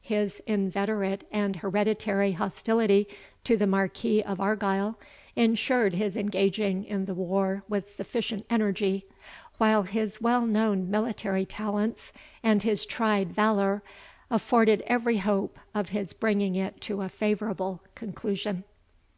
[0.00, 3.06] His inveterate and hereditary hostility
[3.44, 4.98] to the Marquis of Argyle
[5.34, 9.04] insured his engaging in the war with sufficient energy,
[9.58, 13.82] while his well known military talents, and his tried valour,
[14.30, 18.64] afforded every hope of his bringing it to a favourable conclusion.